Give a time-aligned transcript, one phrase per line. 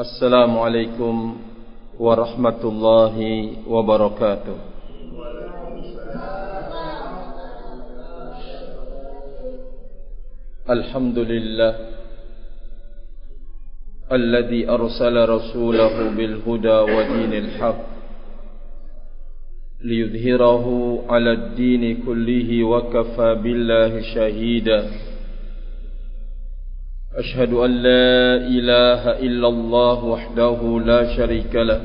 [0.00, 1.14] السلام عليكم
[2.00, 3.16] ورحمة الله
[3.68, 4.56] وبركاته.
[10.70, 11.74] الحمد لله
[14.12, 17.84] الذي أرسل رسوله بالهدى ودين الحق
[19.84, 20.66] ليظهره
[21.08, 25.09] على الدين كله وكفى بالله شهيدا.
[27.14, 31.80] أشهد أن لا إله إلا الله وحده لا شريك له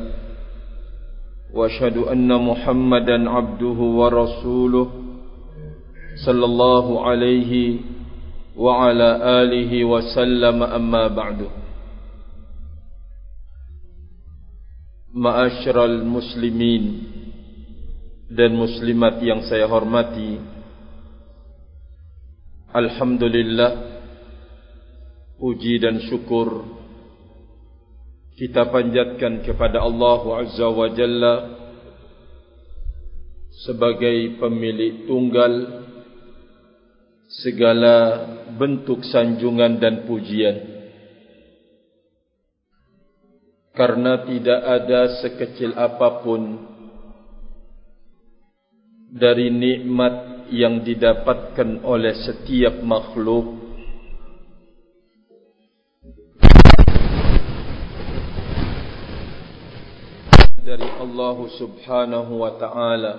[1.54, 4.88] وأشهد أن محمدا عبده ورسوله
[6.26, 7.80] صلى الله عليه
[8.58, 9.10] وعلى
[9.42, 11.40] آله وسلم أما بعد
[15.14, 16.86] معاشر المسلمين
[18.26, 20.42] dan muslimat yang saya hormati
[22.74, 23.95] Alhamdulillah
[25.36, 26.64] Puji dan syukur
[28.36, 31.36] Kita panjatkan kepada Allah Azza wa Jalla
[33.68, 35.54] Sebagai pemilik tunggal
[37.26, 37.96] Segala
[38.54, 40.56] bentuk sanjungan dan pujian.
[43.76, 46.64] Karena tidak ada sekecil apapun
[49.12, 53.65] dari nikmat yang didapatkan oleh setiap makhluk
[61.16, 63.14] Allah Subhanahu wa taala.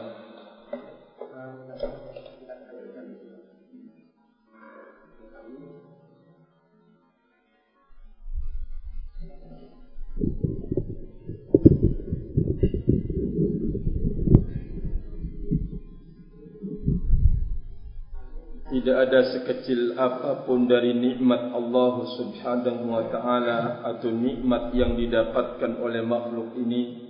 [18.77, 26.05] Tidak ada sekecil apapun dari nikmat Allah Subhanahu wa taala atau nikmat yang didapatkan oleh
[26.05, 27.06] makhluk ini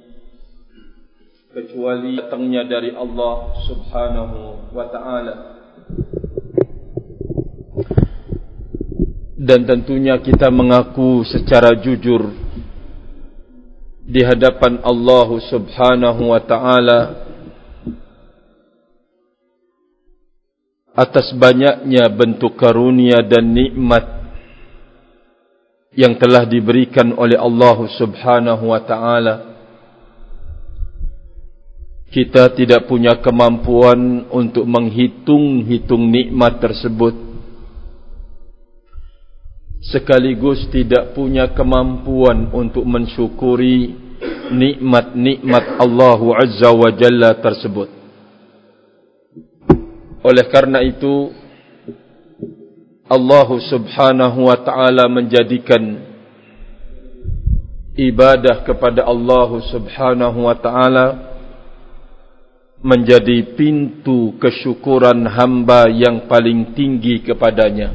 [1.56, 5.34] kecuali datangnya dari Allah Subhanahu wa taala.
[9.40, 12.28] Dan tentunya kita mengaku secara jujur
[14.04, 17.00] di hadapan Allah Subhanahu wa taala
[20.92, 24.04] atas banyaknya bentuk karunia dan nikmat
[25.96, 29.55] yang telah diberikan oleh Allah Subhanahu wa taala
[32.16, 37.12] kita tidak punya kemampuan untuk menghitung-hitung nikmat tersebut.
[39.84, 43.92] Sekaligus tidak punya kemampuan untuk mensyukuri
[44.48, 47.92] nikmat-nikmat Allah Azza wa Jalla tersebut.
[50.24, 51.36] Oleh karena itu
[53.12, 56.00] Allah Subhanahu wa taala menjadikan
[57.92, 61.35] ibadah kepada Allah Subhanahu wa taala
[62.84, 67.92] menjadi pintu kesyukuran hamba yang paling tinggi kepadanya.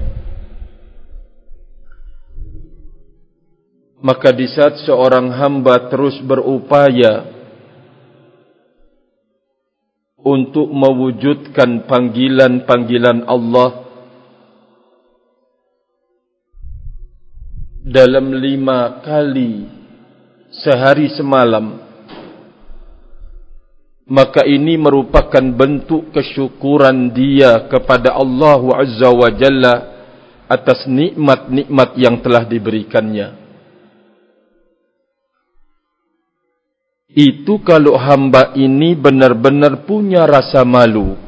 [4.02, 7.30] Maka di saat seorang hamba terus berupaya
[10.22, 13.82] untuk mewujudkan panggilan-panggilan Allah
[17.82, 19.66] dalam lima kali
[20.54, 21.91] sehari semalam
[24.12, 29.76] maka ini merupakan bentuk kesyukuran dia kepada Allah Azza wa Jalla
[30.52, 33.42] atas nikmat-nikmat yang telah diberikannya.
[37.12, 41.20] itu kalau hamba ini benar-benar punya rasa malu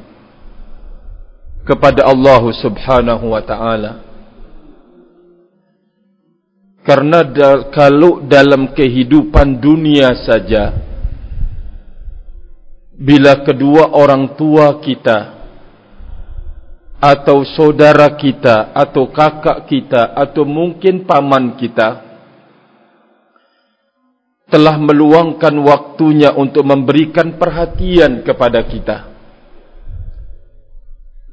[1.67, 3.93] kepada Allah Subhanahu wa taala.
[6.83, 10.75] Karena da kalau dalam kehidupan dunia saja
[12.93, 15.43] bila kedua orang tua kita
[17.03, 21.99] atau saudara kita atau kakak kita atau mungkin paman kita
[24.47, 28.97] telah meluangkan waktunya untuk memberikan perhatian kepada kita.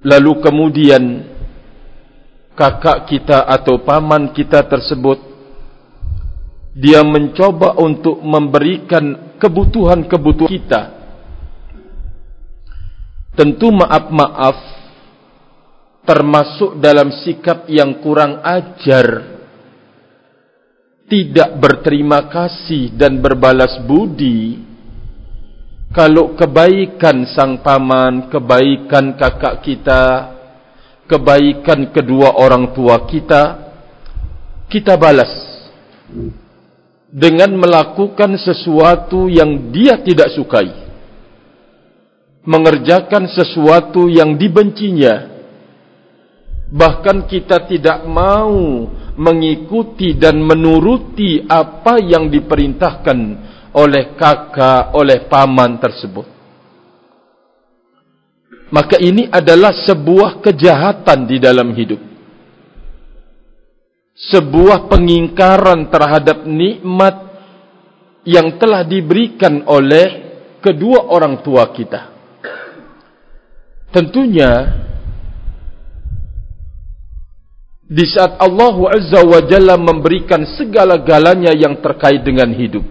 [0.01, 1.03] Lalu kemudian
[2.56, 5.21] kakak kita atau paman kita tersebut
[6.75, 11.00] dia mencoba untuk memberikan kebutuhan-kebutuhan kita.
[13.31, 14.59] Tentu maaf-maaf
[16.03, 19.38] termasuk dalam sikap yang kurang ajar.
[21.06, 24.67] Tidak berterima kasih dan berbalas budi.
[25.91, 30.03] Kalau kebaikan sang paman, kebaikan kakak kita,
[31.11, 33.71] kebaikan kedua orang tua kita
[34.71, 35.31] kita balas.
[37.11, 40.90] Dengan melakukan sesuatu yang dia tidak sukai
[42.45, 45.29] mengerjakan sesuatu yang dibencinya.
[46.71, 48.87] Bahkan kita tidak mau
[49.19, 53.19] mengikuti dan menuruti apa yang diperintahkan
[53.75, 56.27] oleh kakak oleh paman tersebut.
[58.71, 61.99] Maka ini adalah sebuah kejahatan di dalam hidup.
[64.15, 67.19] Sebuah pengingkaran terhadap nikmat
[68.23, 70.31] yang telah diberikan oleh
[70.63, 72.10] kedua orang tua kita.
[73.91, 74.51] Tentunya
[77.91, 82.87] di saat Allah Azza wa Jalla memberikan segala-galanya yang terkait dengan hidup.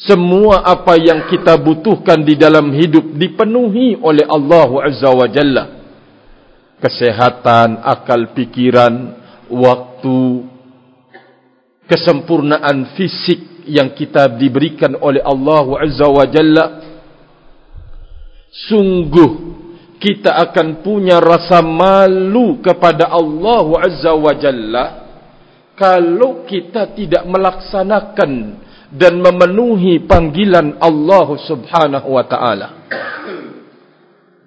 [0.00, 5.80] Semua apa yang kita butuhkan di dalam hidup dipenuhi oleh Allah Azza wa Jalla
[6.80, 9.14] kesehatan, akal pikiran,
[9.52, 10.48] waktu,
[11.86, 16.66] kesempurnaan fisik yang kita diberikan oleh Allah Azza wa Jalla.
[18.50, 19.30] Sungguh
[20.02, 24.84] kita akan punya rasa malu kepada Allah Azza wa Jalla
[25.78, 28.32] kalau kita tidak melaksanakan
[28.90, 32.68] dan memenuhi panggilan Allah Subhanahu wa taala.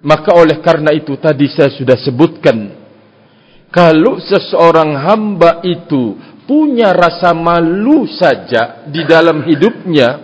[0.04, 2.76] Maka oleh karena itu tadi saya sudah sebutkan
[3.72, 6.12] kalau seseorang hamba itu
[6.44, 10.20] punya rasa malu saja di dalam hidupnya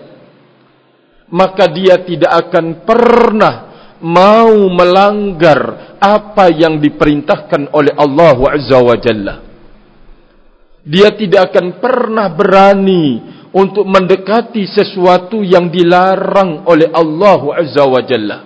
[1.32, 3.69] maka dia tidak akan pernah
[4.00, 9.34] mau melanggar apa yang diperintahkan oleh Allah Azza wa Jalla.
[10.80, 13.20] Dia tidak akan pernah berani
[13.52, 18.38] untuk mendekati sesuatu yang dilarang oleh Allah Azza wa Jalla.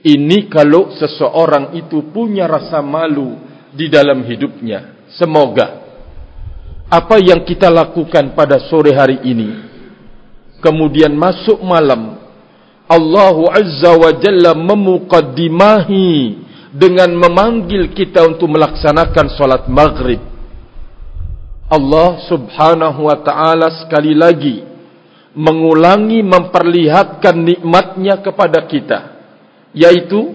[0.00, 3.36] Ini kalau seseorang itu punya rasa malu
[3.76, 5.06] di dalam hidupnya.
[5.12, 5.80] Semoga
[6.90, 9.48] apa yang kita lakukan pada sore hari ini,
[10.58, 12.19] kemudian masuk malam,
[12.90, 16.42] Allah Azza wa Jalla memukaddimahi
[16.74, 20.18] dengan memanggil kita untuk melaksanakan solat maghrib.
[21.70, 24.66] Allah subhanahu wa ta'ala sekali lagi
[25.38, 28.98] mengulangi memperlihatkan nikmatnya kepada kita
[29.70, 30.34] yaitu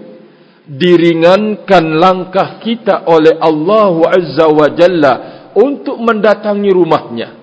[0.64, 5.14] diringankan langkah kita oleh Allah Azza wa Jalla
[5.52, 7.36] untuk mendatangi rumahnya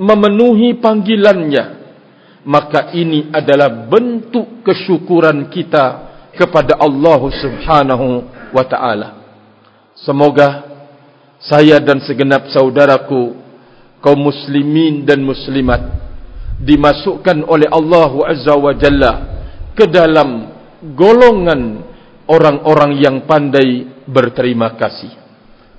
[0.00, 1.77] memenuhi panggilannya
[2.46, 8.06] maka ini adalah bentuk kesyukuran kita kepada Allah Subhanahu
[8.54, 9.08] wa taala
[9.98, 10.68] semoga
[11.38, 13.34] saya dan segenap saudaraku
[14.02, 15.80] kaum muslimin dan muslimat
[16.58, 19.12] dimasukkan oleh Allah Azza wa Jalla
[19.78, 20.50] ke dalam
[20.94, 21.86] golongan
[22.26, 25.14] orang-orang yang pandai berterima kasih.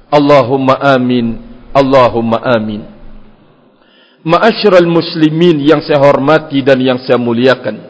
[0.09, 1.38] Allahumma amin,
[1.75, 2.98] Allahumma amin.
[4.19, 7.88] Ma'asyiral muslimin yang saya hormati dan yang saya muliakan.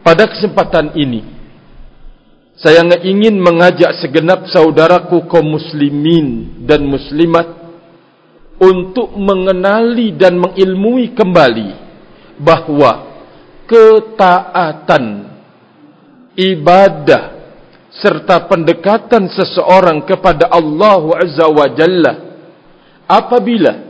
[0.00, 1.20] Pada kesempatan ini,
[2.56, 7.60] saya ingin mengajak segenap saudaraku kaum muslimin dan muslimat
[8.60, 11.70] untuk mengenali dan mengilmui kembali
[12.40, 13.24] bahawa
[13.68, 15.04] ketaatan
[16.36, 17.40] ibadah
[17.92, 22.12] serta pendekatan seseorang kepada Allah Azza wa Jalla
[23.08, 23.89] apabila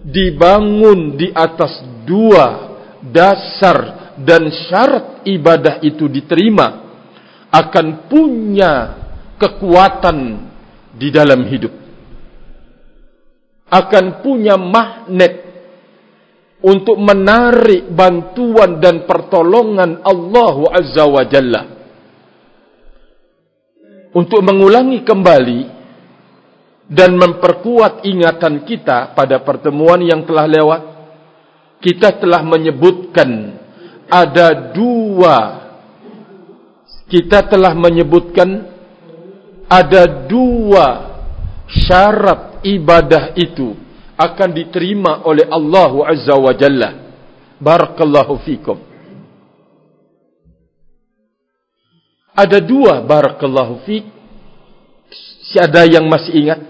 [0.00, 6.90] dibangun di atas dua dasar dan syarat ibadah itu diterima
[7.48, 8.72] akan punya
[9.40, 10.18] kekuatan
[10.94, 11.72] di dalam hidup.
[13.70, 15.50] Akan punya magnet
[16.60, 21.62] untuk menarik bantuan dan pertolongan Allah Azza wa Jalla.
[24.10, 25.79] Untuk mengulangi kembali
[26.90, 30.80] dan memperkuat ingatan kita pada pertemuan yang telah lewat
[31.78, 33.56] kita telah menyebutkan
[34.10, 35.38] ada dua
[37.06, 38.66] kita telah menyebutkan
[39.70, 40.86] ada dua
[41.70, 43.78] syarat ibadah itu
[44.18, 46.90] akan diterima oleh Allah Azza wa Jalla.
[47.56, 48.76] Barakallahu fikum.
[52.36, 54.04] Ada dua barakallahu fik.
[55.50, 56.60] Siapa yang masih ingat?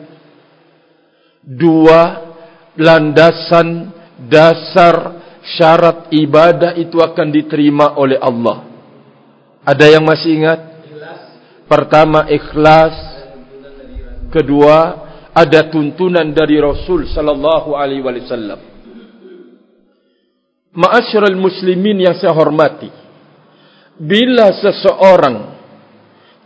[1.41, 2.31] Dua
[2.77, 3.91] landasan
[4.29, 5.21] dasar
[5.57, 8.69] syarat ibadah itu akan diterima oleh Allah.
[9.65, 10.61] Ada yang masih ingat?
[11.65, 12.97] Pertama ikhlas.
[14.31, 18.61] Kedua ada tuntunan dari Rasul sallallahu alaihi wasallam.
[20.71, 22.87] Ma'asyiral muslimin yang saya hormati.
[23.99, 25.37] Bila seseorang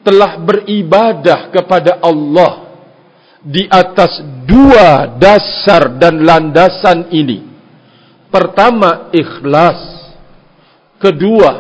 [0.01, 2.64] telah beribadah kepada Allah
[3.45, 7.45] di atas dua dasar dan landasan ini.
[8.33, 9.79] Pertama, ikhlas.
[10.97, 11.53] Kedua,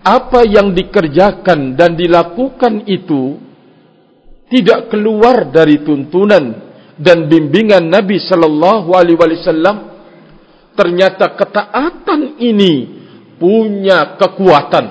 [0.00, 3.36] apa yang dikerjakan dan dilakukan itu
[4.48, 9.76] tidak keluar dari tuntunan dan bimbingan Nabi sallallahu alaihi wasallam
[10.78, 12.74] ternyata ketaatan ini
[13.36, 14.86] punya kekuatan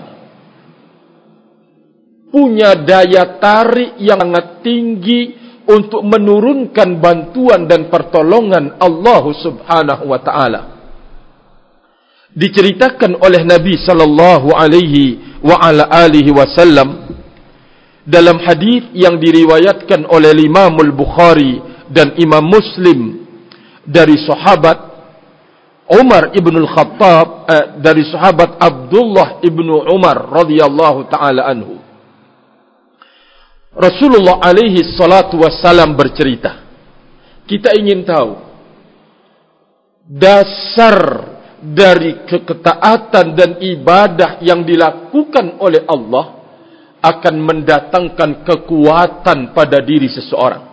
[2.30, 10.62] punya daya tarik yang sangat tinggi untuk menurunkan bantuan dan pertolongan Allah Subhanahu wa taala.
[12.36, 17.08] Diceritakan oleh Nabi sallallahu alaihi wa ala alihi wasallam
[18.06, 23.26] dalam hadis yang diriwayatkan oleh Imam Al-Bukhari dan Imam Muslim
[23.86, 24.96] dari sahabat
[25.86, 31.85] Umar ibn al-Khattab eh, dari sahabat Abdullah ibn Umar radhiyallahu taala anhu
[33.76, 36.64] Rasulullah alaihi salatu wassalam bercerita.
[37.44, 38.32] Kita ingin tahu
[40.08, 40.98] dasar
[41.60, 46.40] dari keketaatan dan ibadah yang dilakukan oleh Allah
[47.04, 50.64] akan mendatangkan kekuatan pada diri seseorang.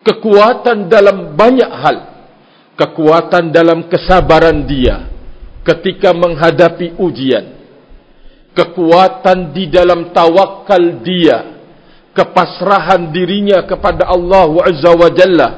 [0.00, 1.98] Kekuatan dalam banyak hal.
[2.78, 5.04] Kekuatan dalam kesabaran dia
[5.66, 7.60] ketika menghadapi ujian.
[8.56, 11.59] Kekuatan di dalam tawakal dia
[12.14, 15.48] kepasrahan dirinya kepada Allah Azza wa Jalla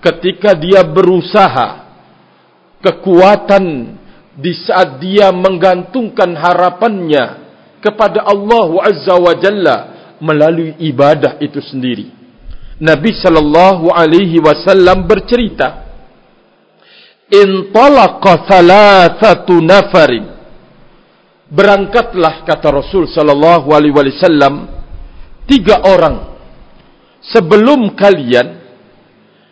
[0.00, 1.84] ketika dia berusaha.
[2.76, 3.96] Kekuatan
[4.36, 7.24] di saat dia menggantungkan harapannya
[7.80, 9.76] kepada Allah Azza wa Jalla
[10.22, 12.12] melalui ibadah itu sendiri.
[12.76, 15.86] Nabi sallallahu alaihi wasallam bercerita
[17.26, 20.30] In talaqa thalathatu nafarin.
[21.50, 24.66] Berangkatlah kata Rasul sallallahu alaihi wasallam
[25.46, 26.36] tiga orang
[27.22, 28.62] sebelum kalian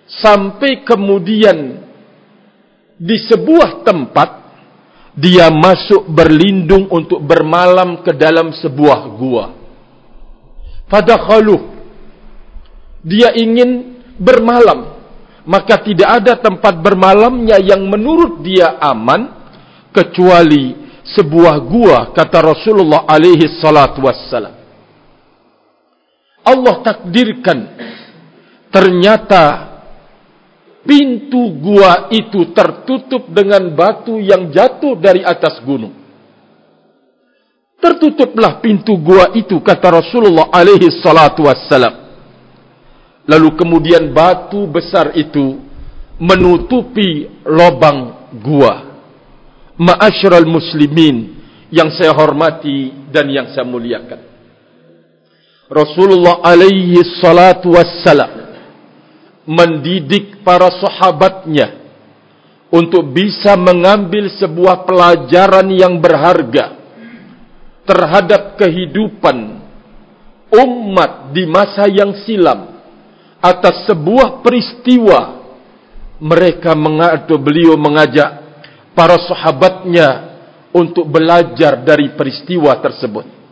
[0.07, 1.81] sampai kemudian
[2.99, 4.31] di sebuah tempat
[5.15, 9.55] dia masuk berlindung untuk bermalam ke dalam sebuah gua.
[10.91, 11.71] Pada khaluh
[13.01, 14.95] dia ingin bermalam
[15.45, 19.29] maka tidak ada tempat bermalamnya yang menurut dia aman
[19.93, 20.75] kecuali
[21.05, 24.64] sebuah gua kata Rasulullah alaihi salatu wassalam.
[26.45, 27.59] Allah takdirkan
[28.69, 29.75] ternyata
[30.85, 35.97] pintu gua itu tertutup dengan batu yang jatuh dari atas gunung.
[37.81, 42.05] Tertutuplah pintu gua itu kata Rasulullah alaihi salatu wassalam.
[43.25, 45.61] Lalu kemudian batu besar itu
[46.21, 48.93] menutupi lubang gua.
[49.81, 51.41] Ma'asyiral muslimin
[51.73, 54.34] yang saya hormati dan yang saya muliakan.
[55.65, 58.53] Rasulullah alaihi salatu wassalam
[59.49, 61.81] mendidik para sahabatnya
[62.69, 66.77] untuk bisa mengambil sebuah pelajaran yang berharga
[67.89, 69.65] terhadap kehidupan
[70.53, 72.81] umat di masa yang silam
[73.41, 75.45] atas sebuah peristiwa.
[76.15, 78.31] Mereka mengadu beliau mengajak
[78.97, 80.39] para sahabatnya
[80.73, 83.44] untuk belajar dari peristiwa tersebut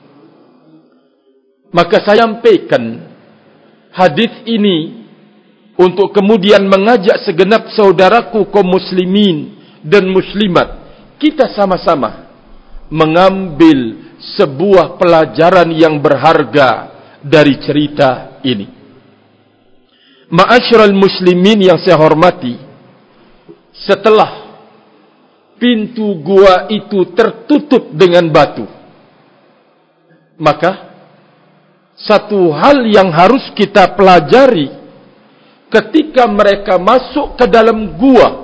[1.73, 3.09] maka saya sampaikan
[3.97, 5.09] hadis ini
[5.81, 10.69] untuk kemudian mengajak segenap saudaraku kaum muslimin dan muslimat
[11.17, 12.29] kita sama-sama
[12.93, 16.93] mengambil sebuah pelajaran yang berharga
[17.25, 18.69] dari cerita ini.
[20.33, 22.57] Ma'asyiral muslimin yang saya hormati,
[23.73, 24.61] setelah
[25.57, 28.64] pintu gua itu tertutup dengan batu,
[30.41, 30.91] maka
[32.02, 34.75] satu hal yang harus kita pelajari
[35.71, 38.42] ketika mereka masuk ke dalam gua.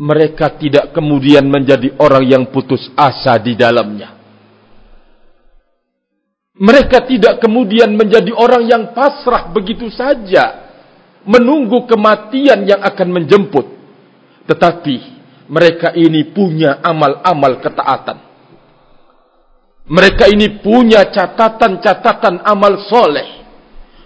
[0.00, 4.16] Mereka tidak kemudian menjadi orang yang putus asa di dalamnya.
[6.56, 10.72] Mereka tidak kemudian menjadi orang yang pasrah begitu saja
[11.24, 13.66] menunggu kematian yang akan menjemput.
[14.48, 14.96] Tetapi
[15.52, 18.29] mereka ini punya amal-amal ketaatan
[19.90, 23.42] mereka ini punya catatan-catatan amal soleh.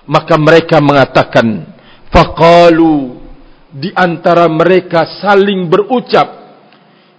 [0.09, 1.65] Maka mereka mengatakan,
[2.09, 3.21] faqalu
[3.69, 6.29] di antara mereka saling berucap,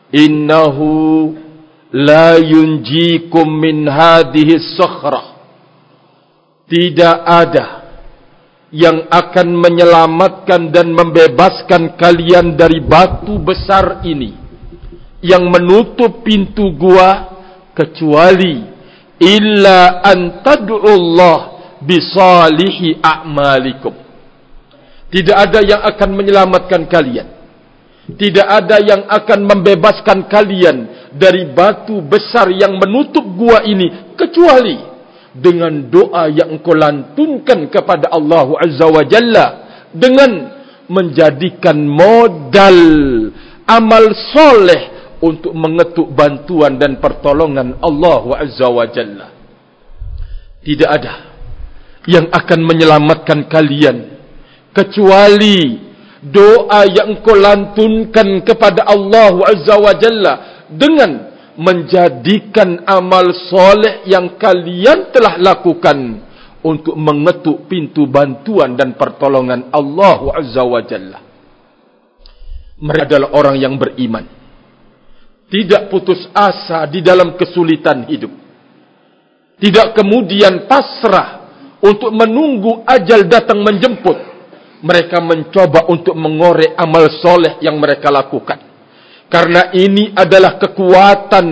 [0.10, 1.34] innahu
[1.94, 5.38] la yunjikum min hadhihi sakhrah.
[6.66, 7.66] Tidak ada
[8.74, 14.34] yang akan menyelamatkan dan membebaskan kalian dari batu besar ini
[15.22, 17.35] yang menutup pintu gua
[17.76, 18.64] kecuali
[19.20, 21.38] illa an tad'u Allah
[21.84, 23.94] bisalihi a'malikum.
[25.12, 27.28] Tidak ada yang akan menyelamatkan kalian.
[28.06, 34.78] Tidak ada yang akan membebaskan kalian dari batu besar yang menutup gua ini kecuali
[35.36, 39.46] dengan doa yang engkau lantunkan kepada Allah Azza wa Jalla
[39.90, 40.32] dengan
[40.86, 42.80] menjadikan modal
[43.66, 44.95] amal soleh
[45.26, 49.28] untuk mengetuk bantuan dan pertolongan Allah Azza wa Jalla.
[50.62, 51.14] Tidak ada
[52.06, 54.22] yang akan menyelamatkan kalian
[54.70, 55.82] kecuali
[56.22, 60.34] doa yang kau lantunkan kepada Allah Azza wa Jalla
[60.70, 66.22] dengan menjadikan amal soleh yang kalian telah lakukan
[66.62, 71.20] untuk mengetuk pintu bantuan dan pertolongan Allah Azza wa Jalla.
[72.76, 74.45] Mereka adalah orang yang beriman.
[75.46, 78.34] Tidak putus asa di dalam kesulitan hidup.
[79.62, 81.48] Tidak kemudian pasrah
[81.80, 84.18] untuk menunggu ajal datang menjemput.
[84.86, 88.60] Mereka mencoba untuk mengorek amal soleh yang mereka lakukan.
[89.30, 91.48] Karena ini adalah kekuatan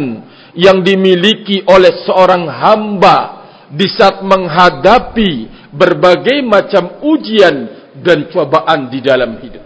[0.54, 3.18] yang dimiliki oleh seorang hamba
[3.74, 5.32] di saat menghadapi
[5.74, 9.66] berbagai macam ujian dan cobaan di dalam hidup.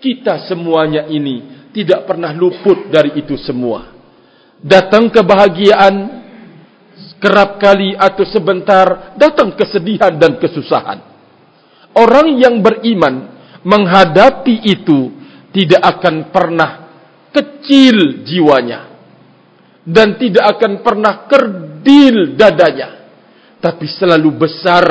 [0.00, 3.94] Kita semuanya ini tidak pernah luput dari itu semua.
[4.60, 5.94] Datang kebahagiaan
[7.20, 11.00] kerap kali atau sebentar datang kesedihan dan kesusahan.
[11.96, 15.12] Orang yang beriman menghadapi itu
[15.50, 16.70] tidak akan pernah
[17.30, 18.90] kecil jiwanya
[19.84, 23.00] dan tidak akan pernah kerdil dadanya
[23.60, 24.86] tapi selalu besar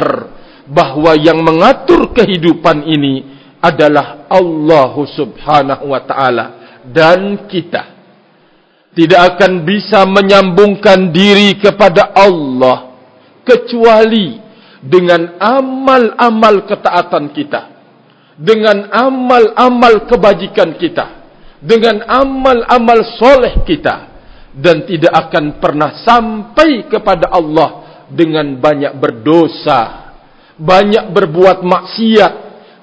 [0.70, 3.26] bahwa yang mengatur kehidupan ini
[3.60, 6.46] adalah Allah Subhanahu wa taala
[6.88, 7.98] dan kita
[8.96, 12.96] tidak akan bisa menyambungkan diri kepada Allah
[13.44, 14.40] kecuali
[14.80, 17.62] dengan amal-amal ketaatan kita
[18.40, 21.20] dengan amal-amal kebajikan kita
[21.60, 24.10] dengan amal-amal soleh kita
[24.56, 30.12] dan tidak akan pernah sampai kepada Allah dengan banyak berdosa,
[30.58, 32.34] banyak berbuat maksiat,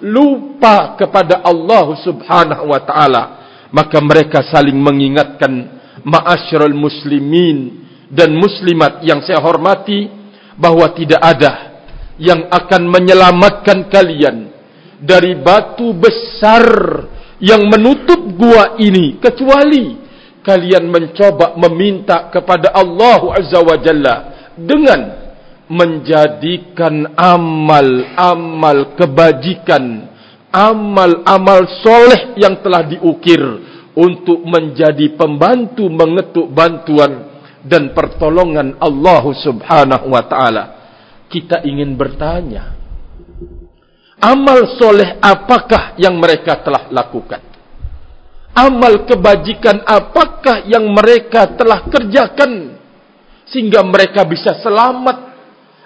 [0.06, 3.22] lupa kepada Allah Subhanahu wa taala,
[3.70, 5.52] maka mereka saling mengingatkan
[6.06, 10.06] ma'asyiral muslimin dan muslimat yang saya hormati
[10.54, 11.52] bahwa tidak ada
[12.16, 14.48] yang akan menyelamatkan kalian
[15.02, 16.64] dari batu besar
[17.42, 19.20] yang menutup gua ini.
[19.20, 20.00] Kecuali
[20.40, 24.16] kalian mencoba meminta kepada Allah Azza wa Jalla
[24.56, 25.00] dengan
[25.66, 30.05] menjadikan amal-amal kebajikan,
[30.56, 33.40] amal-amal soleh yang telah diukir
[33.92, 40.64] untuk menjadi pembantu mengetuk bantuan dan pertolongan Allah Subhanahu wa taala.
[41.28, 42.72] Kita ingin bertanya,
[44.16, 47.44] amal soleh apakah yang mereka telah lakukan?
[48.56, 52.76] Amal kebajikan apakah yang mereka telah kerjakan?
[53.46, 55.16] sehingga mereka bisa selamat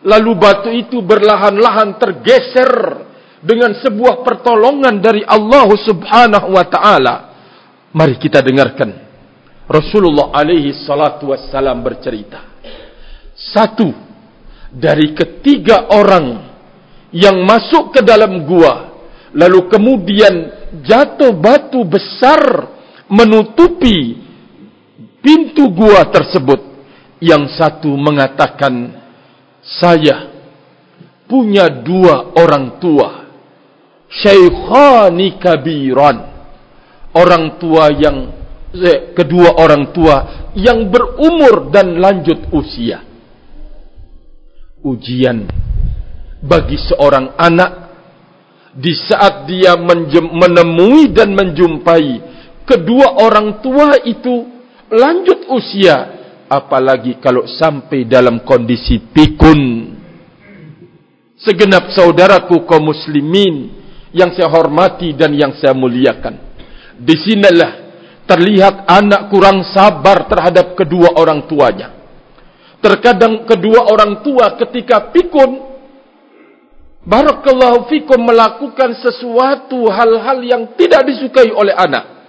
[0.00, 2.72] lalu batu itu berlahan-lahan tergeser
[3.40, 7.14] dengan sebuah pertolongan dari Allah Subhanahu wa taala.
[7.90, 8.94] Mari kita dengarkan
[9.66, 12.46] Rasulullah alaihi salatu wassalam bercerita.
[13.34, 13.90] Satu
[14.70, 16.46] dari ketiga orang
[17.10, 19.02] yang masuk ke dalam gua
[19.34, 20.34] lalu kemudian
[20.86, 22.70] jatuh batu besar
[23.10, 24.20] menutupi
[25.24, 26.68] pintu gua tersebut.
[27.20, 28.96] Yang satu mengatakan
[29.60, 30.32] saya
[31.28, 33.19] punya dua orang tua
[34.10, 36.16] syaikhani kabiran
[37.14, 38.34] orang tua yang
[38.74, 40.16] eh, kedua orang tua
[40.58, 43.06] yang berumur dan lanjut usia
[44.82, 45.46] ujian
[46.42, 47.90] bagi seorang anak
[48.74, 52.08] di saat dia menemui dan menjumpai
[52.66, 54.46] kedua orang tua itu
[54.90, 56.20] lanjut usia
[56.50, 59.94] apalagi kalau sampai dalam kondisi pikun.
[61.40, 63.79] Segenap saudaraku kaum muslimin
[64.10, 66.38] yang saya hormati dan yang saya muliakan.
[67.00, 67.72] Di sinilah
[68.26, 71.96] terlihat anak kurang sabar terhadap kedua orang tuanya.
[72.80, 75.70] Terkadang kedua orang tua ketika pikun
[77.00, 82.20] Barakallahu fikum melakukan sesuatu hal-hal yang tidak disukai oleh anak.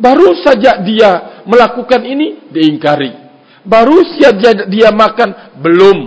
[0.00, 3.14] Baru saja dia melakukan ini diingkari.
[3.62, 5.98] Baru siap dia makan belum.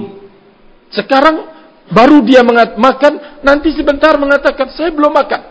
[0.91, 1.52] Sekarang
[1.91, 5.41] baru dia makan nanti sebentar mengatakan saya belum makan.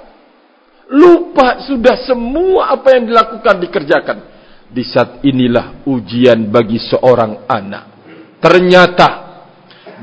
[0.92, 4.18] Lupa sudah semua apa yang dilakukan dikerjakan.
[4.72, 7.84] Di saat inilah ujian bagi seorang anak.
[8.40, 9.08] Ternyata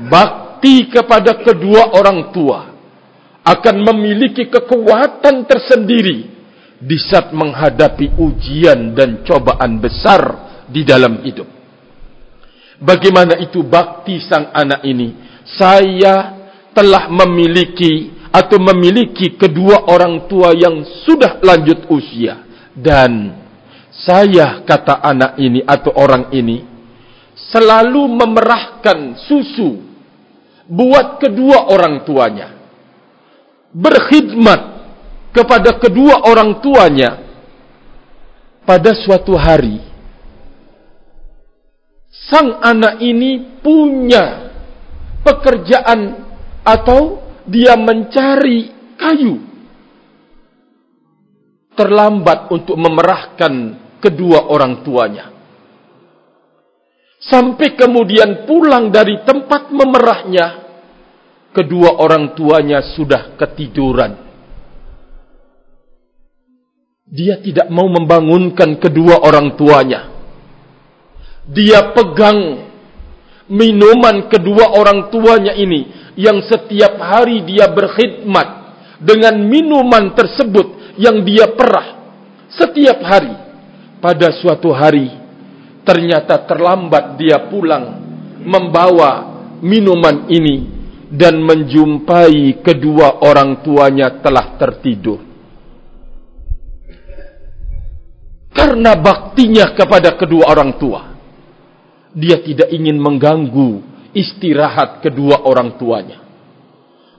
[0.06, 2.68] bak bakti kepada kedua orang tua
[3.40, 6.28] akan memiliki kekuatan tersendiri
[6.76, 10.20] di saat menghadapi ujian dan cobaan besar
[10.68, 11.48] di dalam hidup.
[12.76, 15.39] Bagaimana itu bakti sang anak ini?
[15.58, 16.38] Saya
[16.70, 22.46] telah memiliki atau memiliki kedua orang tua yang sudah lanjut usia.
[22.70, 23.34] Dan
[23.90, 26.62] saya kata anak ini atau orang ini
[27.50, 29.82] selalu memerahkan susu
[30.70, 32.54] buat kedua orang tuanya.
[33.74, 34.60] Berkhidmat
[35.34, 37.26] kepada kedua orang tuanya.
[38.60, 39.82] Pada suatu hari
[42.30, 44.49] sang anak ini punya
[45.20, 46.26] pekerjaan
[46.64, 49.36] atau dia mencari kayu.
[51.74, 53.52] Terlambat untuk memerahkan
[54.04, 55.32] kedua orang tuanya.
[57.20, 60.46] Sampai kemudian pulang dari tempat memerahnya
[61.52, 64.16] kedua orang tuanya sudah ketiduran.
[67.10, 70.06] Dia tidak mau membangunkan kedua orang tuanya.
[71.50, 72.69] Dia pegang
[73.50, 78.48] minuman kedua orang tuanya ini yang setiap hari dia berkhidmat
[79.02, 81.98] dengan minuman tersebut yang dia perah
[82.46, 83.34] setiap hari.
[84.00, 85.12] Pada suatu hari
[85.84, 88.00] ternyata terlambat dia pulang
[88.40, 90.72] membawa minuman ini
[91.12, 95.20] dan menjumpai kedua orang tuanya telah tertidur.
[98.56, 101.09] Karena baktinya kepada kedua orang tua
[102.14, 103.82] dia tidak ingin mengganggu
[104.14, 106.18] istirahat kedua orang tuanya.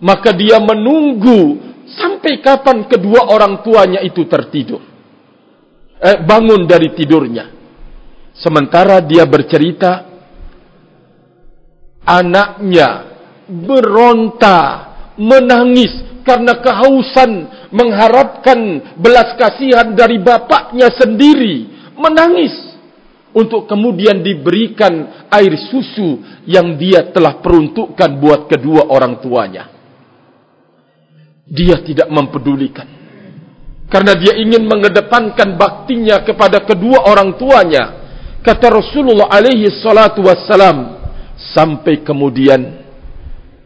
[0.01, 4.81] Maka dia menunggu sampai kapan kedua orang tuanya itu tertidur.
[6.01, 7.53] Eh, bangun dari tidurnya.
[8.33, 10.09] Sementara dia bercerita,
[12.01, 12.89] anaknya
[13.45, 14.59] beronta,
[15.19, 17.31] menangis karena kehausan
[17.69, 18.57] mengharapkan
[18.97, 21.69] belas kasihan dari bapaknya sendiri.
[21.93, 22.70] Menangis
[23.31, 29.71] untuk kemudian diberikan air susu yang dia telah peruntukkan buat kedua orang tuanya.
[31.47, 32.87] Dia tidak mempedulikan.
[33.91, 37.99] Karena dia ingin mengedepankan baktinya kepada kedua orang tuanya.
[38.39, 41.03] Kata Rasulullah alaihi salatu wassalam.
[41.51, 42.79] Sampai kemudian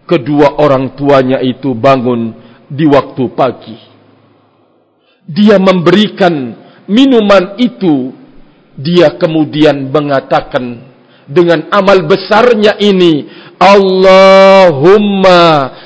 [0.10, 2.34] kedua orang tuanya itu bangun
[2.70, 3.78] di waktu pagi.
[5.26, 6.34] Dia memberikan
[6.90, 8.25] minuman itu
[8.76, 10.84] dia kemudian mengatakan
[11.26, 15.42] dengan amal besarnya ini Allahumma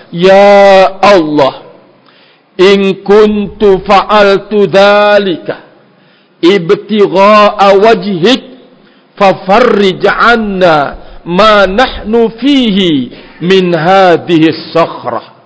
[0.10, 1.69] ya Allah
[2.60, 5.69] in kuntu fa'altu dhalika
[6.41, 8.41] ibtigha'a wajhik
[9.15, 10.75] fafarrij 'anna
[11.23, 12.91] ma nahnu fihi
[13.45, 15.39] min hadhihi sakhrah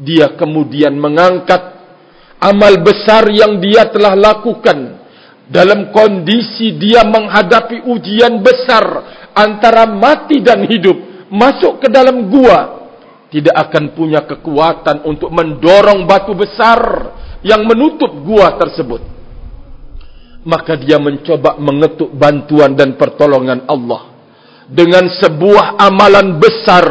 [0.00, 1.60] dia kemudian mengangkat
[2.42, 5.03] amal besar yang dia telah lakukan
[5.44, 8.84] dalam kondisi dia menghadapi ujian besar
[9.36, 12.88] antara mati dan hidup masuk ke dalam gua
[13.28, 16.80] tidak akan punya kekuatan untuk mendorong batu besar
[17.42, 19.02] yang menutup gua tersebut.
[20.44, 24.12] Maka dia mencoba mengetuk bantuan dan pertolongan Allah
[24.70, 26.86] dengan sebuah amalan besar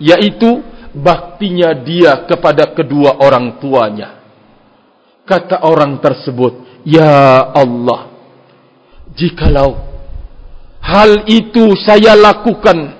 [0.00, 0.64] yaitu
[0.96, 4.16] baktinya dia kepada kedua orang tuanya.
[5.26, 8.14] Kata orang tersebut Ya Allah
[9.18, 9.74] Jikalau
[10.78, 12.94] Hal itu saya lakukan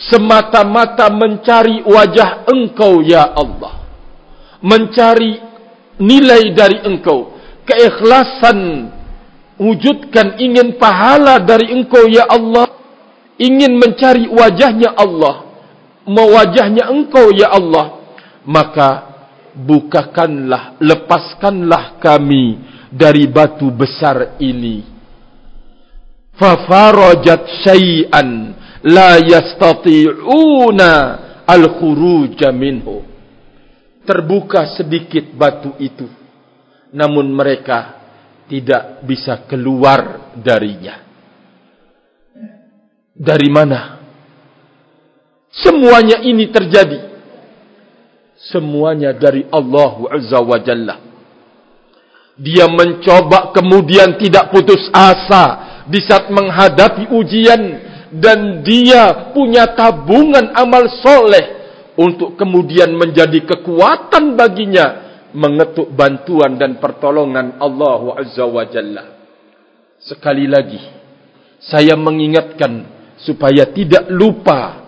[0.00, 3.84] Semata-mata mencari wajah engkau Ya Allah.
[4.64, 5.36] Mencari
[6.00, 7.36] nilai dari engkau.
[7.68, 8.88] Keikhlasan
[9.60, 12.72] Wujudkan ingin pahala dari engkau Ya Allah.
[13.36, 15.44] Ingin mencari wajahnya Allah
[16.08, 18.00] Mewajahnya engkau Ya Allah.
[18.48, 19.12] Maka
[19.52, 24.82] Bukakanlah Lepaskanlah kami dari batu besar ini.
[26.34, 28.28] Fafarajat syai'an
[28.82, 30.90] la yastati'una
[31.46, 33.06] al-khuruj minhu.
[34.02, 36.08] Terbuka sedikit batu itu
[36.90, 38.02] namun mereka
[38.50, 41.06] tidak bisa keluar darinya.
[43.14, 44.02] Dari mana?
[45.54, 46.98] Semuanya ini terjadi.
[48.40, 51.09] Semuanya dari Allah Azza wa Jalla
[52.40, 57.60] dia mencoba kemudian tidak putus asa di saat menghadapi ujian
[58.16, 61.60] dan dia punya tabungan amal soleh
[62.00, 64.86] untuk kemudian menjadi kekuatan baginya
[65.36, 69.04] mengetuk bantuan dan pertolongan Allah Azza wa Jalla.
[70.00, 70.80] Sekali lagi,
[71.60, 72.88] saya mengingatkan
[73.20, 74.80] supaya tidak lupa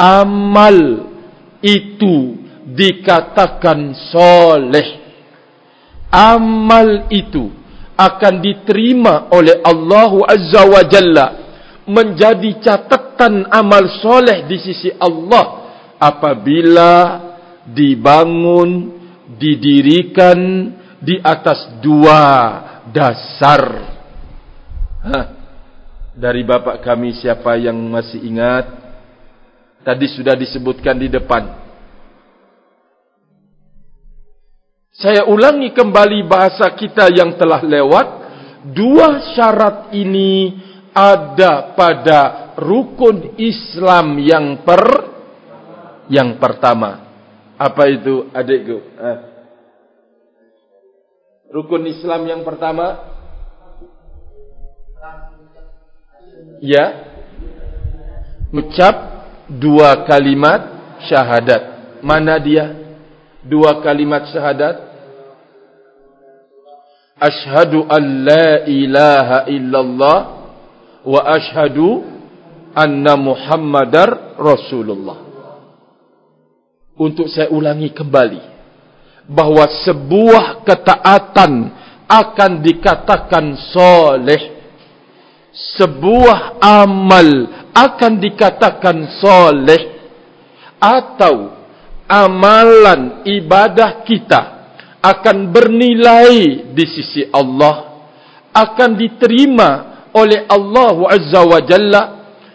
[0.00, 1.12] amal
[1.60, 5.05] itu dikatakan soleh
[6.10, 7.50] amal itu
[7.96, 11.26] akan diterima oleh Allah Azza wa Jalla
[11.86, 16.92] menjadi catatan amal soleh di sisi Allah apabila
[17.64, 18.92] dibangun
[19.38, 20.38] didirikan
[21.00, 22.22] di atas dua
[22.90, 23.62] dasar.
[25.06, 25.26] Hah.
[26.16, 28.66] dari bapak kami siapa yang masih ingat?
[29.86, 31.65] Tadi sudah disebutkan di depan
[34.96, 38.06] Saya ulangi kembali bahasa kita yang telah lewat.
[38.72, 40.56] Dua syarat ini
[40.96, 42.20] ada pada
[42.56, 44.84] rukun Islam yang per
[46.08, 47.04] yang pertama.
[47.60, 48.76] Apa itu adikku?
[48.96, 49.18] Eh.
[51.52, 52.96] Rukun Islam yang pertama?
[56.64, 57.12] Ya.
[58.48, 58.96] Ucap
[59.44, 60.64] dua kalimat
[61.04, 62.00] syahadat.
[62.00, 62.85] Mana dia?
[63.46, 64.76] Dua kalimat syahadat.
[67.16, 70.18] Ashhadu an la ilaha illallah
[71.06, 72.04] wa ashhadu
[72.74, 75.22] anna Muhammadar Rasulullah.
[76.98, 78.42] Untuk saya ulangi kembali
[79.30, 81.52] bahwa sebuah ketaatan
[82.10, 84.42] akan dikatakan soleh.
[85.56, 89.82] Sebuah amal akan dikatakan soleh
[90.76, 91.55] atau
[92.06, 94.42] amalan ibadah kita
[95.02, 98.06] akan bernilai di sisi Allah
[98.50, 99.68] akan diterima
[100.16, 102.02] oleh Allah Azza wa Jalla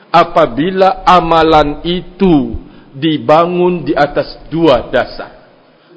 [0.09, 2.57] apabila amalan itu
[2.91, 5.47] dibangun di atas dua dasar.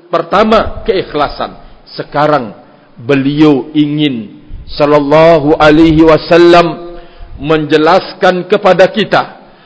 [0.06, 1.58] Pertama, keikhlasan.
[1.90, 2.54] Sekarang
[2.94, 6.94] beliau ingin sallallahu alaihi wasallam
[7.40, 9.22] menjelaskan kepada kita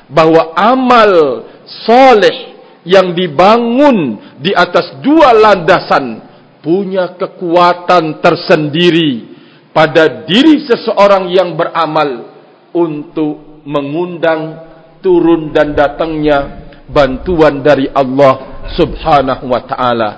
[0.08, 1.44] bahwa amal
[1.84, 2.57] soleh
[2.88, 6.24] yang dibangun di atas dua landasan
[6.64, 9.36] punya kekuatan tersendiri
[9.76, 12.32] pada diri seseorang yang beramal
[12.72, 14.64] untuk mengundang
[15.04, 20.10] turun dan datangnya bantuan dari Allah Subhanahu wa taala.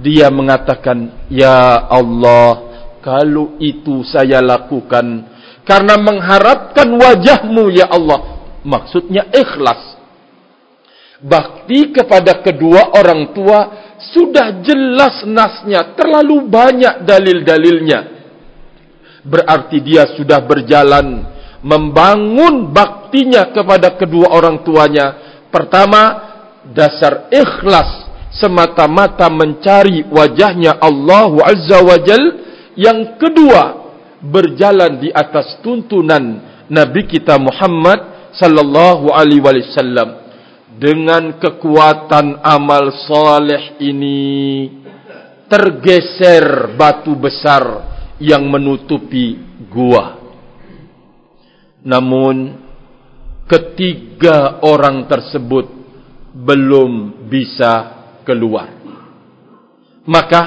[0.00, 5.30] Dia mengatakan, "Ya Allah, kalau itu saya lakukan
[5.62, 8.34] karena mengharapkan wajahmu ya Allah."
[8.64, 9.93] Maksudnya ikhlas.
[11.22, 13.60] Bakti kepada kedua orang tua
[14.12, 18.00] sudah jelas nasnya, terlalu banyak dalil-dalilnya.
[19.24, 21.24] Berarti dia sudah berjalan
[21.64, 25.16] membangun baktinya kepada kedua orang tuanya.
[25.48, 26.02] Pertama,
[26.74, 32.24] dasar ikhlas semata-mata mencari wajahnya Allah Azza wa Jal.
[32.74, 33.62] Yang kedua,
[34.18, 40.23] berjalan di atas tuntunan Nabi kita Muhammad sallallahu alaihi wasallam
[40.74, 44.20] dengan kekuatan amal soleh ini
[45.46, 49.38] tergeser batu besar yang menutupi
[49.70, 50.18] gua.
[51.84, 52.58] Namun
[53.46, 55.66] ketiga orang tersebut
[56.34, 57.72] belum bisa
[58.26, 58.72] keluar.
[60.04, 60.42] Maka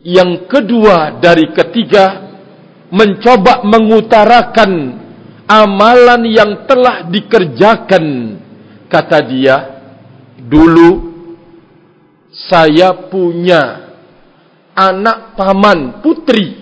[0.00, 2.32] yang kedua dari ketiga
[2.90, 4.99] mencoba mengutarakan
[5.50, 8.38] amalan yang telah dikerjakan.
[8.86, 9.56] Kata dia
[10.38, 11.10] dulu
[12.30, 13.90] saya punya
[14.74, 16.58] anak paman putri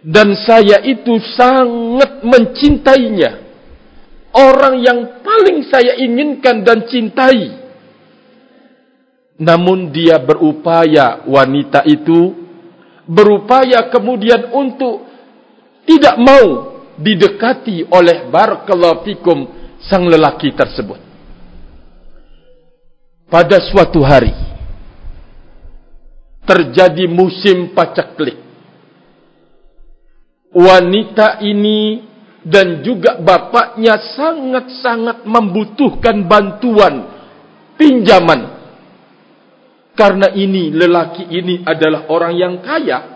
[0.00, 3.44] dan saya itu sangat mencintainya.
[4.36, 7.64] Orang yang paling saya inginkan dan cintai.
[9.40, 12.36] Namun dia berupaya wanita itu
[13.08, 15.08] berupaya kemudian untuk
[15.88, 19.38] tidak mau didekati oleh barakallahu fikum
[19.84, 20.98] sang lelaki tersebut.
[23.26, 24.32] Pada suatu hari
[26.46, 28.38] terjadi musim pacaklik.
[30.56, 32.00] Wanita ini
[32.46, 37.12] dan juga bapaknya sangat-sangat membutuhkan bantuan
[37.76, 38.56] pinjaman.
[39.92, 43.15] Karena ini lelaki ini adalah orang yang kaya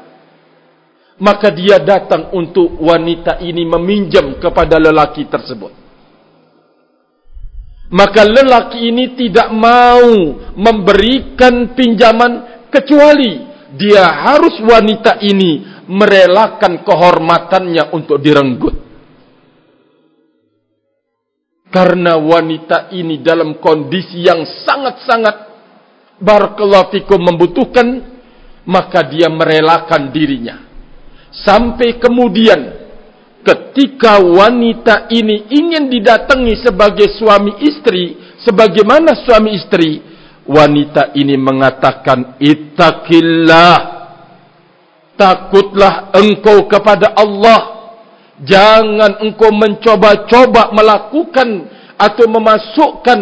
[1.20, 5.72] maka dia datang untuk wanita ini meminjam kepada lelaki tersebut.
[7.92, 18.16] Maka lelaki ini tidak mau memberikan pinjaman kecuali dia harus wanita ini merelakan kehormatannya untuk
[18.22, 18.76] direnggut.
[21.70, 25.36] Karena wanita ini dalam kondisi yang sangat-sangat
[26.18, 27.86] barakallahu membutuhkan
[28.66, 30.69] maka dia merelakan dirinya
[31.30, 32.80] sampai kemudian
[33.40, 40.02] ketika wanita ini ingin didatangi sebagai suami istri, sebagaimana suami istri,
[40.44, 43.78] wanita ini mengatakan, Ittaqillah,
[45.16, 47.60] takutlah engkau kepada Allah,
[48.42, 51.48] jangan engkau mencoba-coba melakukan
[52.00, 53.20] atau memasukkan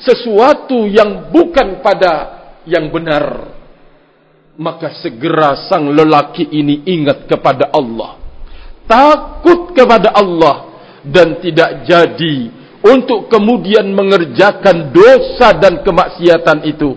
[0.00, 2.12] sesuatu yang bukan pada
[2.64, 3.52] yang benar.
[4.54, 8.18] Maka segera sang lelaki ini ingat kepada Allah.
[8.86, 10.70] Takut kepada Allah.
[11.04, 12.48] Dan tidak jadi
[12.80, 16.96] untuk kemudian mengerjakan dosa dan kemaksiatan itu.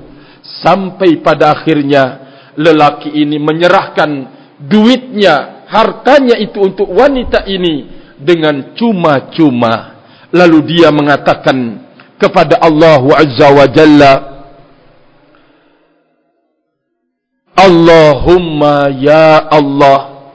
[0.63, 4.09] Sampai pada akhirnya lelaki ini menyerahkan
[4.63, 10.01] duitnya hartanya itu untuk wanita ini dengan cuma-cuma.
[10.31, 14.13] Lalu dia mengatakan kepada Allah Azza wa Jalla
[17.67, 20.31] Allahumma ya Allah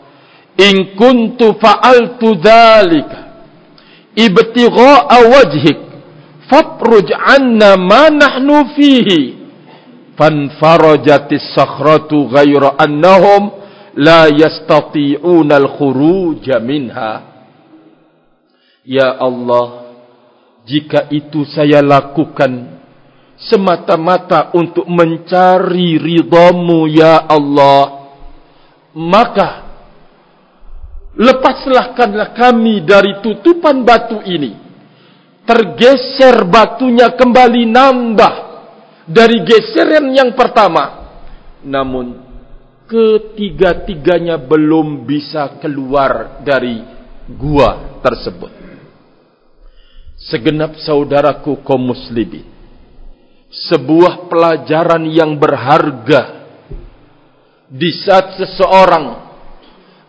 [0.60, 3.18] in kuntu fa'altu dhalika
[4.12, 5.80] ibtigha'a wajhik
[6.52, 9.20] fafruj 'anna ma nahnu fihi
[10.16, 13.50] fanfarajatis sakhratu ghayra annahum
[13.96, 17.12] la yastati'una al-khuruj minha
[18.84, 19.88] ya Allah
[20.68, 22.81] jika itu saya lakukan
[23.48, 28.02] semata-mata untuk mencari ridhamu ya Allah
[28.92, 29.72] maka
[31.16, 31.96] lepaslah
[32.36, 34.60] kami dari tutupan batu ini.
[35.42, 38.34] Tergeser batunya kembali nambah
[39.10, 41.10] dari geseran yang pertama.
[41.66, 42.22] Namun
[42.86, 46.78] ketiga-tiganya belum bisa keluar dari
[47.26, 48.52] gua tersebut.
[50.30, 52.51] Segenap saudaraku kaum muslimin.
[53.52, 56.40] Sebuah pelajaran yang berharga.
[57.68, 59.32] Di saat seseorang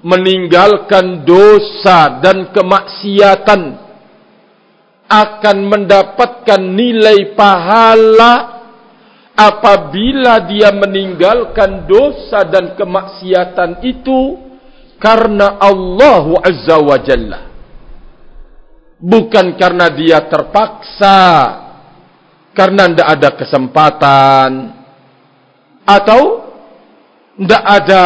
[0.04, 3.62] meninggalkan dosa dan kemaksiatan
[5.08, 8.64] akan mendapatkan nilai pahala
[9.36, 14.40] apabila dia meninggalkan dosa dan kemaksiatan itu
[15.00, 17.42] karena Allah Azza wa Jalla.
[19.04, 21.20] Bukan karena dia terpaksa
[22.54, 24.50] karena tidak ada kesempatan.
[25.84, 26.22] Atau
[27.36, 28.04] tidak ada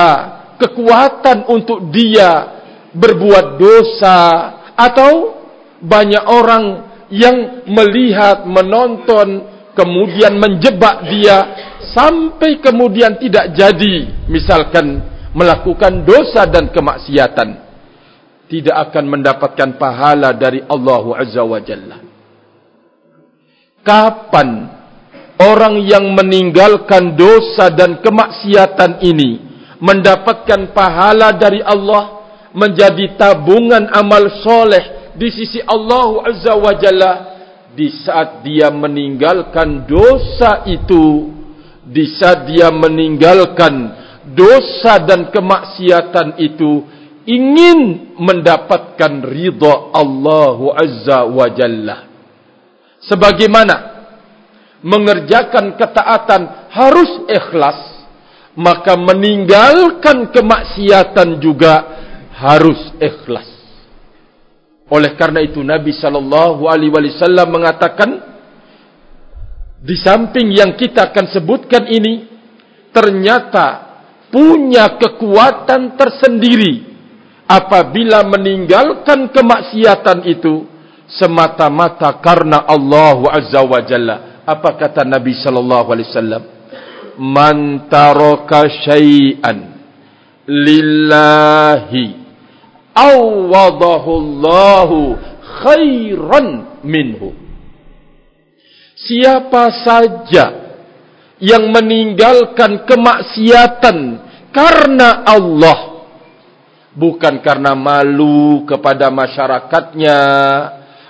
[0.57, 2.63] kekuatan untuk dia
[2.95, 4.19] berbuat dosa.
[4.73, 5.38] Atau
[5.83, 6.63] banyak orang
[7.13, 9.45] yang melihat, menonton,
[9.77, 11.38] kemudian menjebak dia
[11.93, 14.25] sampai kemudian tidak jadi.
[14.31, 15.05] Misalkan
[15.38, 17.67] melakukan dosa dan kemaksiatan.
[18.47, 22.16] Tidak akan mendapatkan pahala dari Allah Azza wa Jalla.
[23.88, 24.67] Kapan
[25.39, 29.39] orang yang meninggalkan dosa dan kemaksiatan ini
[29.80, 32.19] mendapatkan pahala dari Allah
[32.52, 37.13] menjadi tabungan amal soleh di sisi Allah Azza wa Jalla
[37.78, 41.30] di saat dia meninggalkan dosa itu
[41.86, 43.93] di saat dia meninggalkan
[44.34, 46.84] dosa dan kemaksiatan itu
[47.30, 52.06] ingin mendapatkan ridha Allah Azza wa Jalla
[53.03, 53.97] sebagaimana
[54.81, 57.97] mengerjakan ketaatan harus ikhlas
[58.57, 61.86] maka meninggalkan kemaksiatan juga
[62.33, 63.45] harus ikhlas.
[64.89, 68.10] Oleh karena itu Nabi sallallahu alaihi wasallam mengatakan
[69.77, 72.25] di samping yang kita akan sebutkan ini
[72.89, 73.86] ternyata
[74.33, 76.97] punya kekuatan tersendiri
[77.45, 80.65] apabila meninggalkan kemaksiatan itu
[81.07, 84.43] semata-mata karena Allah Azza wa Jalla.
[84.47, 86.43] Apa kata Nabi sallallahu alaihi wasallam?
[87.17, 89.73] man taraka syai'an
[90.45, 92.13] lillahi
[92.93, 95.17] awadahu Allahu
[95.65, 97.33] khairan minhu
[98.93, 100.45] siapa saja
[101.41, 103.97] yang meninggalkan kemaksiatan
[104.53, 106.05] karena Allah
[106.97, 110.17] bukan karena malu kepada masyarakatnya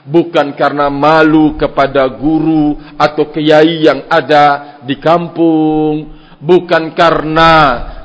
[0.08, 7.54] bukan karena malu kepada guru atau kiai yang ada di kampung, bukan karena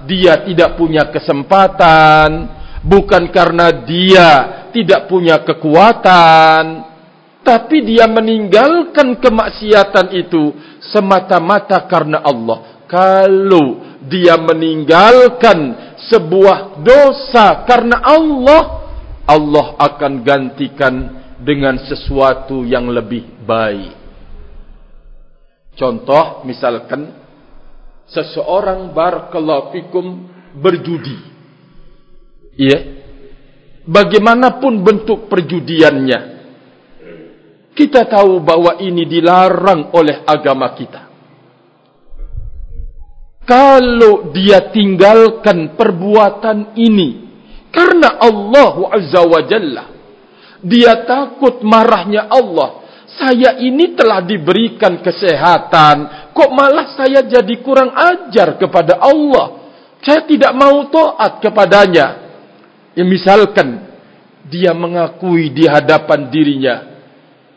[0.02, 2.50] dia tidak punya kesempatan,
[2.82, 4.30] bukan karena dia
[4.74, 6.90] tidak punya kekuatan,
[7.46, 10.58] tapi dia meninggalkan kemaksiatan itu
[10.90, 12.82] semata-mata karena Allah.
[12.90, 18.62] Kalau dia meninggalkan sebuah dosa karena Allah,
[19.24, 23.98] Allah akan gantikan dengan sesuatu yang lebih baik.
[25.74, 27.10] Contoh misalkan
[28.06, 30.06] seseorang barakallahu fikum
[30.56, 31.18] berjudi.
[32.52, 33.02] Iya.
[33.86, 36.20] bagaimanapun bentuk perjudiannya
[37.72, 41.02] kita tahu bahwa ini dilarang oleh agama kita
[43.42, 47.26] kalau dia tinggalkan perbuatan ini
[47.72, 49.84] karena Allah Azza wa Jalla
[50.62, 52.82] dia takut marahnya Allah.
[53.12, 56.30] Saya ini telah diberikan kesehatan.
[56.32, 59.68] Kok malah saya jadi kurang ajar kepada Allah?
[60.00, 62.06] Saya tidak mau taat kepadanya.
[62.96, 63.84] Ya misalkan
[64.48, 66.76] dia mengakui di hadapan dirinya.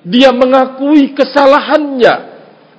[0.03, 2.13] Dia mengakui kesalahannya.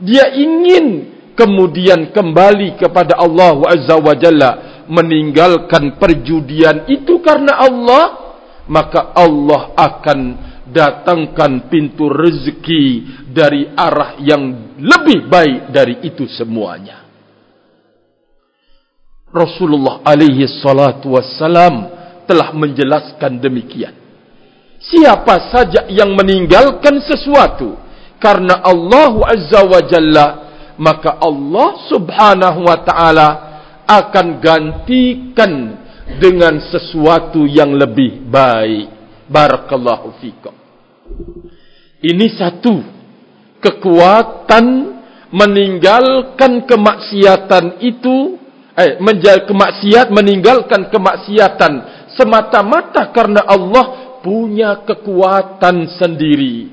[0.04, 4.50] Dia ingin kemudian kembali kepada Allah Azza wa Jalla
[4.86, 8.25] meninggalkan perjudian itu karena Allah
[8.66, 10.20] maka Allah akan
[10.66, 12.84] datangkan pintu rezeki
[13.30, 17.06] dari arah yang lebih baik dari itu semuanya.
[19.30, 21.92] Rasulullah alaihi salatu wassalam
[22.26, 23.94] telah menjelaskan demikian.
[24.82, 27.78] Siapa saja yang meninggalkan sesuatu
[28.20, 30.26] karena Allah Azza wa Jalla
[30.76, 33.28] maka Allah subhanahu wa ta'ala
[33.86, 35.52] akan gantikan
[36.18, 38.94] dengan sesuatu yang lebih baik.
[39.26, 40.54] Barakallahu fikum.
[41.98, 42.78] Ini satu
[43.58, 44.64] kekuatan
[45.34, 48.38] meninggalkan kemaksiatan itu
[48.76, 51.72] eh menjal kemaksiat meninggalkan kemaksiatan
[52.14, 56.70] semata-mata karena Allah punya kekuatan sendiri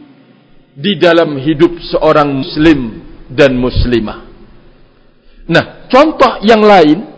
[0.74, 4.26] di dalam hidup seorang muslim dan muslimah.
[5.50, 7.13] Nah, contoh yang lain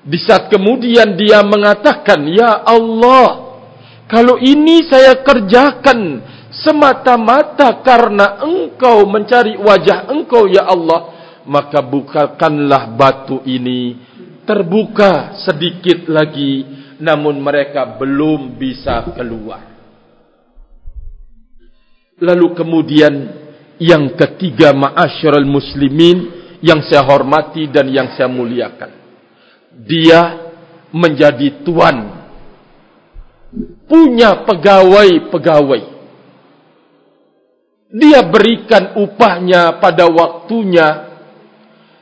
[0.00, 3.60] di saat kemudian dia mengatakan, "Ya Allah,
[4.08, 11.12] kalau ini saya kerjakan semata-mata karena Engkau mencari wajah Engkau ya Allah,
[11.44, 14.00] maka bukakanlah batu ini
[14.48, 16.64] terbuka sedikit lagi,
[16.96, 19.68] namun mereka belum bisa keluar."
[22.20, 23.14] Lalu kemudian
[23.80, 28.99] yang ketiga ma'asyiral muslimin yang saya hormati dan yang saya muliakan.
[29.74, 30.50] Dia
[30.90, 32.20] menjadi tuan
[33.86, 35.82] punya pegawai-pegawai.
[37.90, 40.88] Dia berikan upahnya pada waktunya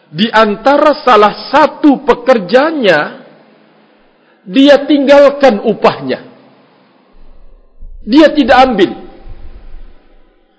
[0.08, 3.24] di antara salah satu pekerjanya
[4.44, 6.28] dia tinggalkan upahnya.
[8.08, 9.08] Dia tidak ambil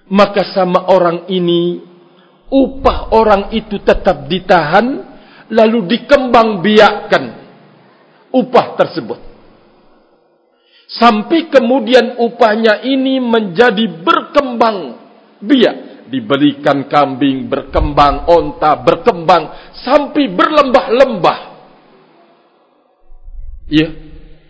[0.09, 1.85] maka sama orang ini
[2.49, 5.05] upah orang itu tetap ditahan
[5.49, 7.23] lalu dikembang biakkan
[8.33, 9.19] upah tersebut.
[10.89, 14.97] Sampai kemudian upahnya ini menjadi berkembang
[15.41, 15.77] biak.
[16.09, 21.39] Diberikan kambing berkembang onta berkembang sampai berlembah-lembah.
[23.69, 23.93] Ya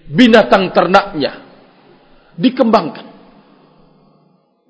[0.08, 1.44] binatang ternaknya
[2.40, 3.12] dikembangkan.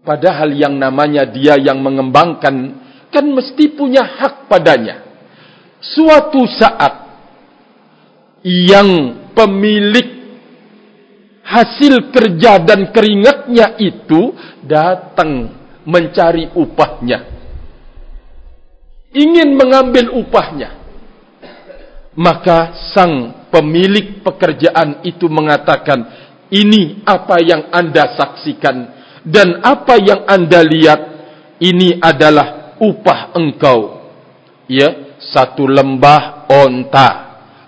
[0.01, 2.55] Padahal yang namanya dia yang mengembangkan
[3.13, 5.08] kan mesti punya hak padanya.
[5.79, 7.07] Suatu saat
[8.43, 10.19] yang pemilik
[11.43, 15.55] hasil kerja dan keringatnya itu datang
[15.87, 17.25] mencari upahnya.
[19.15, 20.77] Ingin mengambil upahnya.
[22.19, 26.03] Maka sang pemilik pekerjaan itu mengatakan,
[26.51, 31.01] ini apa yang anda saksikan dan apa yang anda lihat
[31.61, 34.09] ini adalah upah engkau
[34.65, 37.09] ya satu lembah onta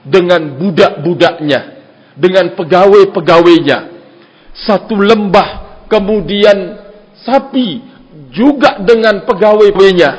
[0.08, 1.82] dengan budak-budaknya
[2.16, 3.80] dengan pegawai-pegawainya.
[4.52, 6.80] Satu lembah kemudian
[7.24, 7.82] sapi
[8.32, 10.12] juga dengan pegawai-pegawainya.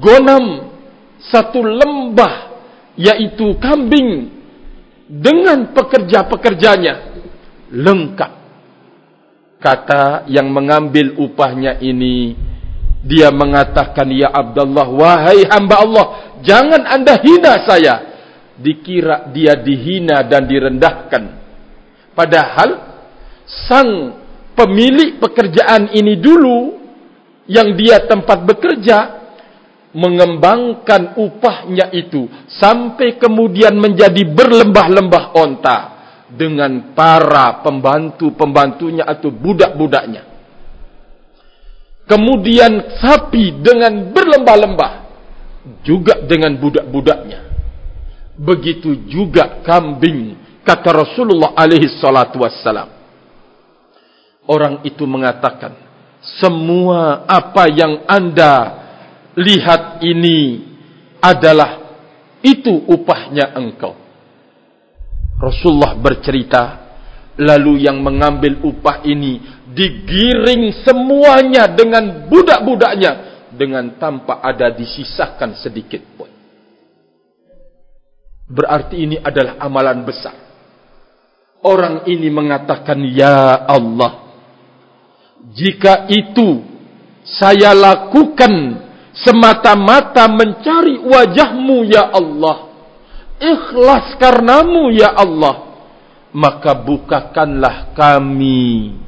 [0.00, 0.74] Gonam
[1.20, 2.56] satu lembah
[2.96, 4.32] yaitu kambing
[5.06, 7.14] dengan pekerja-pekerjanya.
[7.74, 8.32] Lengkap.
[9.58, 12.36] Kata yang mengambil upahnya ini
[13.04, 16.06] dia mengatakan ya Abdullah wahai hamba Allah
[16.40, 17.94] jangan anda hina saya
[18.56, 21.22] dikira dia dihina dan direndahkan
[22.16, 22.70] padahal
[23.68, 24.16] sang
[24.56, 26.80] pemilik pekerjaan ini dulu
[27.44, 29.24] yang dia tempat bekerja
[29.94, 35.78] mengembangkan upahnya itu sampai kemudian menjadi berlembah-lembah onta
[36.34, 40.33] dengan para pembantu-pembantunya atau budak-budaknya.
[42.04, 44.92] Kemudian sapi dengan berlembah-lembah
[45.80, 47.40] juga dengan budak-budaknya.
[48.36, 50.36] Begitu juga kambing
[50.66, 52.92] kata Rasulullah alaihi salatu wassalam.
[54.44, 55.72] Orang itu mengatakan,
[56.20, 58.84] semua apa yang Anda
[59.36, 60.60] lihat ini
[61.24, 61.80] adalah
[62.44, 63.96] itu upahnya engkau.
[65.40, 66.84] Rasulullah bercerita
[67.40, 73.12] lalu yang mengambil upah ini digiring semuanya dengan budak-budaknya
[73.54, 76.30] dengan tanpa ada disisahkan sedikit pun.
[78.44, 80.36] Berarti ini adalah amalan besar.
[81.64, 84.36] Orang ini mengatakan, Ya Allah,
[85.56, 86.60] jika itu
[87.24, 88.84] saya lakukan
[89.16, 92.68] semata-mata mencari wajahmu, Ya Allah,
[93.40, 95.88] ikhlas karenamu, Ya Allah,
[96.36, 99.00] maka bukakanlah kami,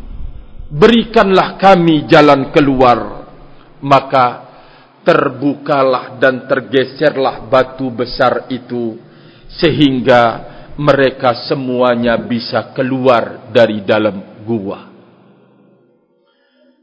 [0.71, 3.29] berikanlah kami jalan keluar,
[3.83, 4.47] maka
[5.07, 8.99] terbukalah dan tergeserlah batu besar itu,
[9.63, 14.93] sehingga mereka semuanya bisa keluar dari dalam gua.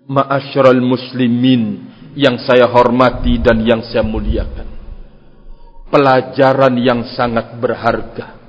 [0.04, 4.68] Ma'asyiral muslimin yang saya hormati dan yang saya muliakan.
[5.88, 8.42] Pelajaran yang sangat berharga.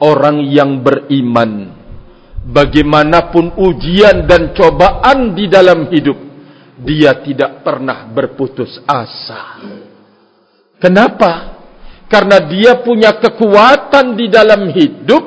[0.00, 1.79] Orang yang beriman
[2.44, 6.30] bagaimanapun ujian dan cobaan di dalam hidup
[6.80, 9.60] dia tidak pernah berputus asa.
[10.80, 11.60] Kenapa?
[12.08, 15.22] Karena dia punya kekuatan di dalam hidup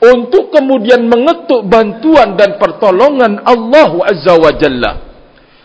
[0.00, 4.92] untuk kemudian mengetuk bantuan dan pertolongan Allah Azza wa Jalla.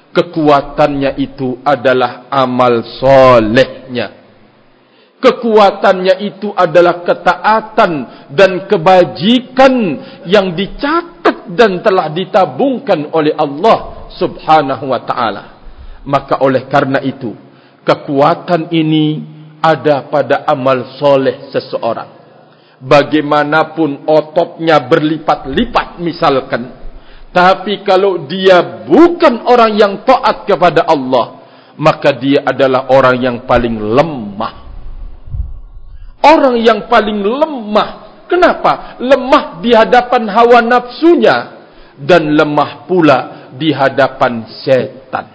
[0.10, 4.19] Kekuatannya itu adalah amal solehnya.
[5.20, 7.92] Kekuatannya itu adalah ketaatan
[8.32, 9.74] dan kebajikan
[10.24, 15.44] yang dicatat dan telah ditabungkan oleh Allah subhanahu wa ta'ala.
[16.08, 17.36] Maka oleh karena itu,
[17.84, 19.20] kekuatan ini
[19.60, 22.16] ada pada amal soleh seseorang.
[22.80, 26.80] Bagaimanapun ototnya berlipat-lipat misalkan.
[27.36, 31.44] Tapi kalau dia bukan orang yang taat kepada Allah.
[31.80, 34.69] Maka dia adalah orang yang paling lemah.
[36.20, 38.24] Orang yang paling lemah.
[38.28, 39.00] Kenapa?
[39.00, 41.38] Lemah di hadapan hawa nafsunya.
[42.00, 45.28] Dan lemah pula di hadapan setan.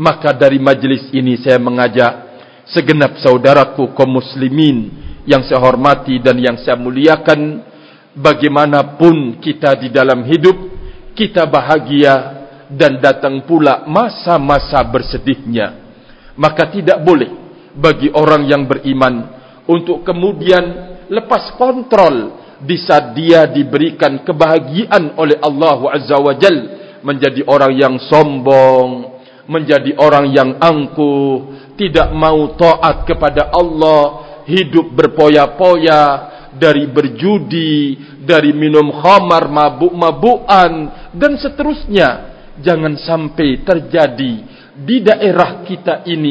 [0.00, 2.30] Maka dari majlis ini saya mengajak
[2.70, 4.90] segenap saudaraku kaum muslimin
[5.28, 7.62] yang saya hormati dan yang saya muliakan
[8.16, 10.56] bagaimanapun kita di dalam hidup
[11.14, 12.14] kita bahagia
[12.70, 15.78] dan datang pula masa-masa bersedihnya
[16.38, 17.30] maka tidak boleh
[17.74, 25.96] bagi orang yang beriman untuk kemudian lepas kontrol di saat dia diberikan kebahagiaan oleh Allah
[25.96, 26.56] Azza wa Jal
[27.00, 34.02] menjadi orang yang sombong menjadi orang yang angkuh tidak mau taat kepada Allah,
[34.46, 36.02] hidup berpoya-poya
[36.54, 40.72] dari berjudi, dari minum khamar, mabuk-mabukan
[41.16, 42.08] dan seterusnya.
[42.60, 44.32] Jangan sampai terjadi
[44.76, 46.28] di daerah kita ini